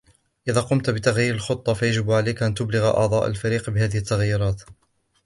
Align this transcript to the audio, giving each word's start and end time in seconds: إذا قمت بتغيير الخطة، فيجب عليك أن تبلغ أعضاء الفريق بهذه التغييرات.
إذا 0.47 0.61
قمت 0.61 0.89
بتغيير 0.89 1.35
الخطة، 1.35 1.73
فيجب 1.73 2.11
عليك 2.11 2.43
أن 2.43 2.53
تبلغ 2.53 2.87
أعضاء 2.97 3.27
الفريق 3.27 3.69
بهذه 3.69 3.97
التغييرات. 3.97 4.61